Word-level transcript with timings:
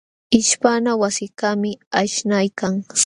Ishpana 0.39 0.91
wasikaqmi 1.01 1.71
aśhnaykan. 2.01 2.73